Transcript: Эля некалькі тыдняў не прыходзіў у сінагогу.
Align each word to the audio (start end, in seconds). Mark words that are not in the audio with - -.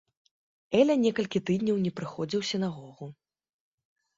Эля 0.79 0.95
некалькі 1.01 1.41
тыдняў 1.49 1.77
не 1.85 1.91
прыходзіў 1.99 2.39
у 2.45 2.49
сінагогу. 2.53 3.05